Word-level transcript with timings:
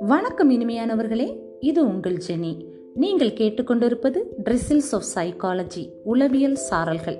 வணக்கம் 0.00 0.50
இனிமையானவர்களே 0.50 1.38
இது 1.60 1.86
உங்கள் 1.86 2.16
ஜெனி. 2.28 2.66
நீங்கள் 2.94 3.28
கேட்டுக்கொண்டிருப்பது 3.28 4.18
ட்ரிசில்ஸ் 4.44 4.92
ஆஃப் 4.92 5.04
சைக்காலஜி 5.14 5.92
உளவியல் 6.02 6.56
சாரல்கள். 6.70 7.18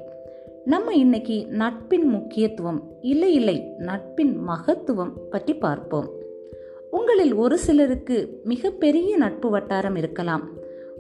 நம்ம 0.65 0.95
இன்னைக்கு 0.95 1.47
நட்பின் 1.47 2.07
முக்கியத்துவம் 2.07 2.83
இல்லை 3.01 3.35
இல்லை 3.35 3.75
நட்பின் 3.79 4.37
மகத்துவம் 4.37 5.13
பற்றி 5.31 5.55
பார்ப்போம். 5.55 6.11
உங்களில் 6.91 7.35
ஒரு 7.35 7.59
சிலருக்கு 7.59 8.41
மிகப்பெரிய 8.45 9.17
நட்பு 9.17 9.51
வட்டாரம் 9.51 9.97
இருக்கலாம். 9.97 10.49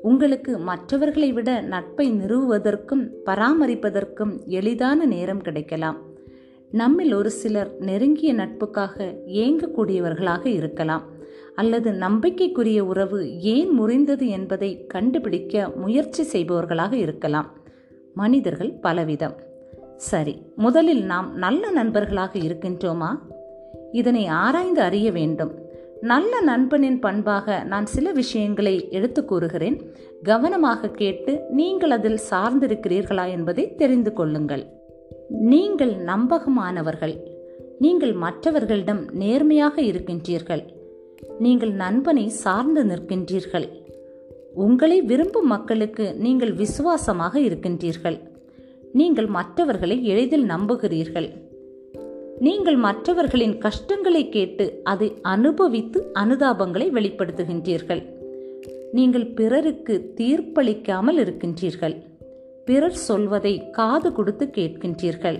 உங்களுக்கு 0.02 0.58
மற்றவர்களை 0.58 1.32
விட 1.32 1.60
நட்பை 1.60 2.12
நிறுவுவதற்கும் 2.12 3.10
பராமரிப்பதற்கும் 3.26 4.44
எளிதான 4.46 5.06
நேரம் 5.06 5.40
கிடைக்கலாம். 5.40 6.11
நம்மில் 6.72 7.12
ஒரு 7.12 7.30
சிலர் 7.30 7.70
நெருங்கிய 7.78 8.34
நட்புக்காக 8.34 9.14
ஏங்கக்கூடியவர்களாக 9.26 10.46
இருக்கலாம். 10.46 11.02
அல்லது 11.54 11.92
நம்பிக்கைக்குரிய 11.92 12.84
உறவு 12.84 13.40
ஏன் 13.40 13.80
முறிந்தது 13.80 14.26
என்பதை 14.28 14.86
கண்டுபிடிக்க 14.86 15.72
முயற்சி 15.76 16.22
செய்பவர்களாக 16.22 16.92
இருக்கலாம். 16.92 17.50
மனிதர்கள் 18.14 18.72
பலவிதம். 18.82 19.34
சரி 19.96 20.42
முதலில் 20.56 21.04
நாம் 21.04 21.34
நல்ல 21.36 21.70
நண்பர்களாக 21.70 22.38
இருக்கின்றோமா? 22.38 23.10
இதனை 23.92 24.26
ஆராய்ந்து 24.26 24.80
அறிய 24.80 25.10
வேண்டும். 25.10 25.52
நல்ல 26.00 26.40
நண்பனின் 26.40 26.98
பண்பாக 26.98 27.64
நான் 27.64 27.86
சில 27.86 28.12
விஷயங்களை 28.12 28.88
எடுத்து 28.90 29.24
கூறுகிறேன். 29.24 29.94
கவனமாக 30.22 30.88
கேட்டு 30.88 31.40
நீங்கள் 31.50 31.90
அதில் 31.90 32.18
சார்ந்திருக்கிறீர்களா 32.30 33.30
என்பதை 33.30 33.74
தெரிந்து 33.74 34.12
கொள்ளுங்கள். 34.12 34.81
நீங்கள் 35.40 35.94
நம்பகமானவர்கள். 35.94 37.16
நீங்கள் 37.78 38.12
மற்றவர்களிடம் 38.12 39.08
நேர்மையாக 39.12 39.82
இருக்கின்றீர்கள். 39.82 40.62
நீங்கள் 41.38 41.72
நண்பனை 41.72 42.28
சார்ந்து 42.28 42.84
நிற்கின்றீர்கள். 42.84 43.68
உங்களை 44.54 45.02
விரும்பும் 45.02 45.46
மக்களுக்கு 45.46 46.14
நீங்கள் 46.14 46.52
விசுவாசமாக 46.52 47.40
இருக்கின்றீர்கள். 47.40 48.18
நீங்கள் 48.92 49.26
மற்றவர்களை 49.26 50.04
எளிதில் 50.04 50.44
நம்புகிறீர்கள். 50.44 51.30
நீங்கள் 52.38 52.76
மற்றவர்களின் 52.76 53.58
கஷ்டங்களை 53.58 54.28
கேட்டு 54.28 54.80
அதை 54.84 55.14
அனுபவித்து 55.22 56.10
அனுதாபங்களை 56.14 56.90
வெளிப்படுத்துகின்றீர்கள். 56.90 58.02
நீங்கள் 58.92 59.26
பிறருக்கு 59.26 60.12
தீர்ப்பளிக்காமல் 60.16 61.18
இருக்கின்றீர்கள். 61.18 61.96
பிறர் 62.66 62.98
சொல்வதை 63.08 63.70
காது 63.70 64.12
கொடுத்து 64.12 64.44
கேட்கின்றீர்கள். 64.56 65.38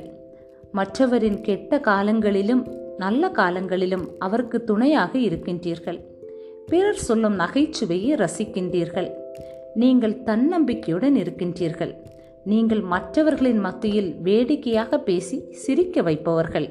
மற்றவரின் 0.72 1.40
கெட்ட 1.40 1.80
காலங்களிலும் 1.80 2.62
நல்ல 2.98 3.28
காலங்களிலும் 3.28 4.06
அவருக்கு 4.18 4.64
துணையாக 4.64 5.18
இருக்கின்றீர்கள். 5.18 6.00
பிறர் 6.66 7.02
சொல்லும் 7.08 7.36
நகைச்சுவையை 7.38 8.12
ரசிக்கின்றீர்கள். 8.14 9.10
நீங்கள் 9.74 10.22
தன்னம்பிக்கையுடன் 10.24 11.16
இருக்கின்றீர்கள். 11.16 11.92
நீங்கள் 12.44 12.80
மற்றவர்களின் 12.80 13.60
மத்தியில் 13.60 14.10
வேடிக்கையாக 14.22 14.98
பேசி 14.98 15.36
சிரிக்க 15.52 16.02
வைப்பவர்கள். 16.02 16.68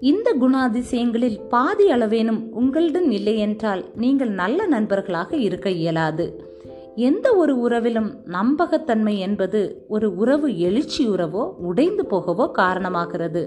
இந்த 0.00 0.28
குணாதிசயங்களில் 0.40 1.38
பாதி 1.48 1.84
அளவேனும் 1.92 2.40
உங்களுடன் 2.50 3.10
இல்லை 3.10 3.38
என்றால் 3.38 3.84
நீங்கள் 3.94 4.32
நல்ல 4.42 4.66
நண்பர்களாக 4.66 5.36
இருக்க 5.36 5.70
இயலாது. 5.70 6.26
எந்த 6.96 7.34
ஒரு 7.34 7.58
உறவிலும் 7.58 8.14
நம்பகத்தன்மை 8.26 9.18
என்பது 9.18 9.84
ஒரு 9.88 10.16
உறவு 10.16 10.58
எழுச்சி 10.58 11.08
உறவோ 11.08 11.52
உடைந்து 11.56 12.06
போகவோ 12.10 12.50
காரணமாகிறது. 12.58 13.46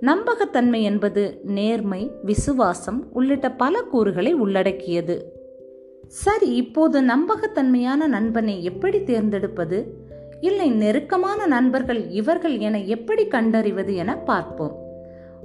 நம்பகத்தன்மை 0.00 0.82
என்பது 0.82 1.40
நேர்மை 1.42 2.10
விசுவாசம் 2.22 3.12
உள்ளிட்ட 3.12 3.50
பல 3.50 3.82
கூறுகளை 3.82 4.32
உள்ளடக்கியது. 4.32 5.34
சரி 6.06 6.54
இப்போது 6.54 7.00
நம்பகத்தன்மையான 7.00 8.06
நண்பனை 8.06 8.64
எப்படி 8.64 9.02
தேர்ந்தெடுப்பது? 9.02 9.86
இல்லை 10.40 10.70
நெருக்கமான 10.70 11.46
நண்பர்கள் 11.46 12.10
இவர்கள் 12.10 12.58
என 12.58 12.80
எப்படி 12.80 13.26
கண்டறிவது 13.26 13.94
என 13.94 14.16
பார்ப்போம். 14.16 14.84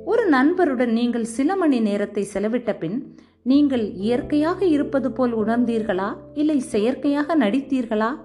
ஒரு 0.05 0.29
நண்பருடன் 0.29 0.91
நீங்கள் 0.91 1.23
சில 1.23 1.55
மணி 1.55 1.79
நேரத்தை 1.79 2.27
செலவிட்ட 2.33 2.77
பின் 2.79 3.15
நீங்கள் 3.43 3.93
இயற்கையாக 3.93 4.65
இருப்பது 4.65 5.11
போல் 5.11 5.37
உணர்ந்தீர்களா? 5.37 6.15
இல்லை 6.33 6.59
செயற்கையாக 6.59 7.37
நடித்தீர்களா? 7.37 8.15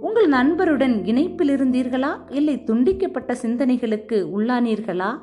உங்கள் 0.00 0.28
நண்பருடன் 0.28 1.06
இணைப்பில் 1.06 1.48
இருந்தீர்களா? 1.48 2.18
இல்லை 2.28 2.62
துண்டிக்கப்பட்ட 2.66 3.34
சிந்தனைகளுக்கு 3.42 4.26
உள்ளானீர்களா? 4.38 5.18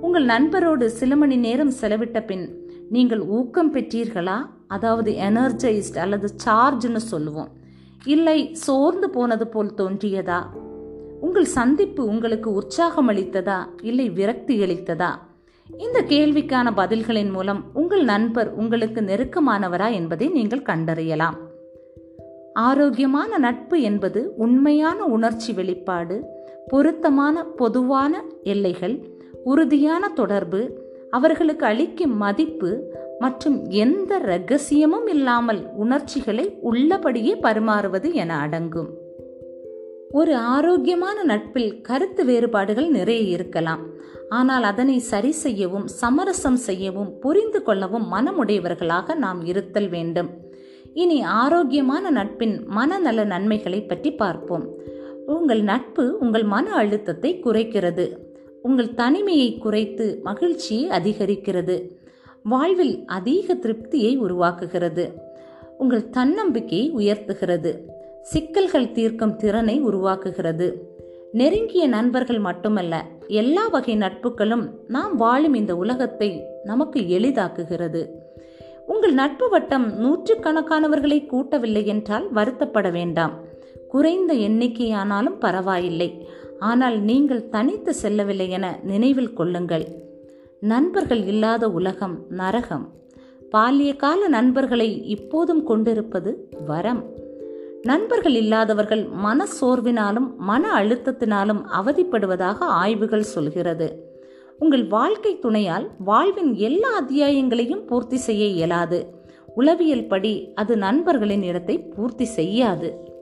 உங்கள் 0.00 0.26
நண்பரோடு 0.26 0.84
சில 0.84 1.16
மணி 1.16 1.36
நேரம் 1.36 1.72
செலவிட்ட 1.80 2.26
பின் 2.26 2.68
நீங்கள் 2.90 3.20
ஊக்கம் 3.20 3.74
பெற்றீர்களா? 3.74 4.46
அதாவது 4.66 5.12
எனர்ஜைஸ்ட் 5.12 5.98
அல்லது 5.98 6.30
சார்ஜ்னு 6.44 6.96
சொல்லுவோம். 6.96 7.48
இல்லை 8.04 8.54
சோர்ந்து 8.54 9.10
போனது 9.10 9.46
போல் 9.46 9.74
தோன்றியதா? 9.76 10.42
உங்கள் 11.20 11.44
சந்திப்பு 11.44 12.04
உங்களுக்கு 12.04 12.52
உற்சாகம் 12.52 13.08
அளித்ததா? 13.08 13.66
இல்லை 13.82 14.10
விரக்தி 14.10 14.60
அளித்ததா? 14.60 15.10
இந்த 15.78 16.02
கேள்விக்கான 16.02 16.70
பதில்களின் 16.76 17.30
மூலம் 17.30 17.64
உங்கள் 17.72 18.04
நண்பர் 18.04 18.52
உங்களுக்கு 18.54 19.00
நெருக்கமானவரா 19.00 19.92
என்பதை 19.92 20.28
நீங்கள் 20.28 20.62
கண்டறியலாம். 20.62 21.36
ஆரோக்கியமான 22.54 23.38
நட்பு 23.38 23.80
என்பது 23.80 24.34
உண்மையான 24.36 25.04
உணர்ச்சி 25.04 25.52
வெளிப்பாடு 25.52 26.24
பொருத்தமான 26.68 27.44
பொதுவான 27.44 28.24
எல்லைகள் 28.42 29.06
உறுதியான 29.44 30.08
தொடர்பு 30.08 30.84
அவர்களுக்கு 31.10 31.66
அளிக்கும் 31.66 32.16
மதிப்பு 32.16 32.94
மற்றும் 33.18 33.64
எந்த 33.68 34.18
ரகசியமும் 34.18 35.06
இல்லாமல் 35.06 35.68
உணர்ச்சிகளை 35.76 36.58
உள்ளபடியே 36.60 37.34
பரிமாறுவது 37.42 38.12
என 38.12 38.38
அடங்கும். 38.38 39.04
ஒரு 40.18 40.32
ஆரோக்கியமான 40.54 41.18
நட்பில் 41.22 41.70
கருத்து 41.80 42.22
வேறுபாடுகள் 42.24 42.88
நிறைய 42.88 43.22
இருக்கலாம். 43.36 43.82
ஆனால் 44.28 44.62
அதனை 44.62 44.96
சரி 45.10 45.32
செய்யவும் 45.44 45.86
சமரசம் 46.00 46.58
செய்யவும் 46.66 47.10
புரிந்து 47.18 47.60
கொள்ளவும் 47.62 48.06
மனமுடையவர்களாக 48.12 49.14
நாம் 49.14 49.40
இருத்தல் 49.44 49.88
வேண்டும். 49.88 50.30
இனி 50.94 51.18
ஆரோக்கியமான 51.22 52.10
நட்பின் 52.10 52.54
மனநல 52.68 53.24
நன்மைகளை 53.24 53.80
பற்றி 53.82 54.12
பார்ப்போம். 54.12 54.66
உங்கள் 55.26 55.62
நட்பு 55.62 56.04
உங்கள் 56.20 56.46
மன 56.54 56.72
அழுத்தத்தை 56.72 57.32
குறைக்கிறது. 57.44 58.06
உங்கள் 58.62 58.94
தனிமையை 58.94 59.50
குறைத்து 59.58 60.06
மகிழ்ச்சியை 60.22 60.86
அதிகரிக்கிறது. 60.98 61.76
வாழ்வில் 62.42 62.96
அதிக 63.18 63.54
திருப்தியை 63.54 64.14
உருவாக்குகிறது. 64.24 65.06
உங்கள் 65.78 66.10
தன்னம்பிக்கையை 66.10 66.88
உயர்த்துகிறது. 67.00 67.72
சிக்கல்கள் 68.30 68.92
தீர்க்கும் 68.92 69.36
திறனை 69.36 69.84
உருவாக்குகிறது. 69.84 70.72
நெருங்கிய 71.32 71.88
நண்பர்கள் 71.88 72.38
மட்டுமல்ல 72.38 73.04
எல்லா 73.28 73.66
வகை 73.66 73.96
நட்புகளும் 73.96 74.64
நாம் 74.88 75.16
வாழும் 75.16 75.54
இந்த 75.54 75.76
உலகத்தை 75.76 76.42
நமக்கு 76.64 77.00
எளிதாக்குகிறது. 77.00 78.02
உங்கள் 78.86 79.14
நட்பு 79.14 79.48
வட்டம் 79.48 79.86
நூற்றுக்கணக்கானவர்களை 80.04 81.18
கூட்டவில்லை 81.32 81.84
என்றால் 81.84 82.26
வருத்தப்பட 82.34 82.90
வேண்டாம். 82.92 83.34
குறைந்த 83.88 84.34
எண்ணிக்கையானாலும் 84.34 85.38
பரவாயில்லை. 85.38 86.28
ஆனால் 86.58 86.98
நீங்கள் 87.00 87.48
தனித்து 87.48 87.94
செல்லவில்லை 87.94 88.50
என 88.50 88.78
நினைவில் 88.82 89.32
கொள்ளுங்கள். 89.32 89.86
நண்பர்கள் 90.60 91.22
இல்லாத 91.24 91.70
உலகம் 91.70 92.24
நரகம். 92.28 92.86
பாலிய 93.52 93.96
கால 93.96 94.28
நண்பர்களை 94.28 94.88
இப்போதும் 95.06 95.64
கொண்டிருப்பது 95.64 96.48
வரம். 96.66 97.24
நண்பர்கள் 97.82 98.32
இல்லாதவர்கள் 98.32 99.08
மன 99.08 99.46
சோர்வினாலும் 99.60 100.36
மன 100.36 100.84
அழுத்தத்தினாலும் 100.84 101.62
அவதிப்படுவதாக 101.82 102.58
ஆய்வுகள் 102.58 103.22
சொல்கிறது. 103.22 104.14
உங்கள் 104.58 104.86
வாழ்க்கை 104.86 105.38
துணையால் 105.42 105.88
வாழ்வின் 105.98 106.54
எல்லா 106.54 107.00
அத்தியாயங்களையும் 107.00 107.86
பூர்த்தி 107.86 108.16
செய்ய 108.16 108.46
இயலாது. 108.46 109.06
உளவியல் 109.54 110.06
படி 110.06 110.52
அது 110.54 110.76
நண்பர்களின் 110.76 111.42
இடத்தை 111.42 111.78
பூர்த்தி 111.78 112.24
செய்யாது. 112.24 113.14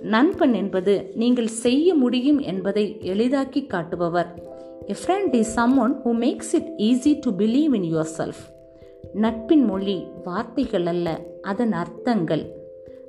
நண்பன் 0.00 0.54
என்பது 0.54 1.10
நீங்கள் 1.14 1.46
செய்ய 1.46 1.94
முடியும் 1.94 2.38
என்பதை 2.38 2.96
எளிதாக்கி 3.00 3.66
காட்டுபவர். 3.66 4.34
A 4.86 4.94
friend 5.06 5.34
is 5.34 5.60
someone 5.60 5.94
who 6.04 6.12
makes 6.24 6.52
it 6.52 6.72
easy 6.76 7.18
to 7.20 7.30
believe 7.30 7.74
in 7.74 7.94
yourself 8.18 8.42
நட்பின் 9.14 9.64
மொழி 9.64 10.06
வார்த்தைகள் 10.24 10.86
அல்ல 10.86 11.20
அதன் 11.42 11.72
அர்த்தங்கள். 11.72 12.61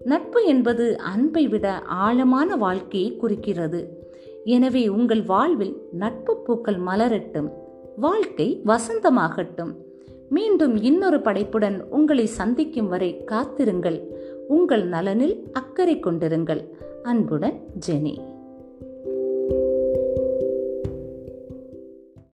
நட்பு 0.03 0.45
என்பது 0.45 0.97
அன்பை 0.97 1.47
விட 1.47 1.79
ஆழமான 1.79 2.55
வாழ்க்கையை 2.55 3.15
குறிக்கிறது. 3.15 4.11
எனவே 4.43 4.87
உங்கள் 4.87 5.23
வாழ்வில் 5.23 5.81
நட்பு 5.91 6.37
பூக்கள் 6.37 6.79
மலரட்டும் 6.79 7.49
வாழ்க்கை 7.95 8.61
வசந்தமாகட்டும். 8.65 9.73
மீண்டும் 10.29 10.81
இன்னொரு 10.81 11.21
படைப்புடன் 11.21 11.83
உங்களை 11.89 12.25
சந்திக்கும் 12.25 12.87
வரை 12.87 13.23
காத்திருங்கள். 13.23 14.11
உங்கள் 14.47 14.87
நலனில் 14.87 15.43
அக்கறை 15.51 15.99
கொண்டிருங்கள். 15.99 16.69
அன்புடன் 17.03 17.59
ஜெனி. 17.87 18.32